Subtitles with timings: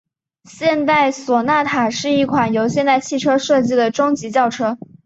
[0.45, 4.79] 现代索纳塔是一款由现代汽车设计的中级轿车。